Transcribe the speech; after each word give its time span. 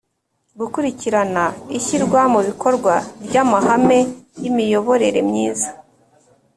gukurikirana 0.59 1.43
ishyirwa 1.77 2.21
mu 2.33 2.39
bikorwa 2.47 2.93
ry’amahame 3.25 3.99
y’imiyoborere 4.41 5.19
myiza; 5.29 5.69